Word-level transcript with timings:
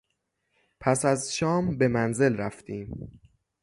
پس 0.79 1.05
از 1.05 1.35
شام 1.35 1.77
به 1.77 1.87
منزل 1.87 2.37
رفتیم. 2.37 3.19